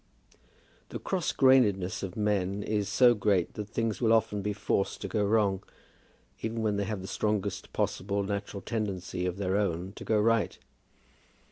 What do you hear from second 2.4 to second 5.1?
is so great that things will often be forced to